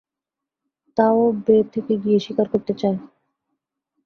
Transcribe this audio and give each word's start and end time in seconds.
তা 0.97 1.05
ও 1.15 1.33
বে 1.45 1.57
থেকে 1.73 1.93
গিয়ে 2.03 2.19
শিকার 2.19 2.47
করতে 2.53 2.73
চায়। 2.73 2.97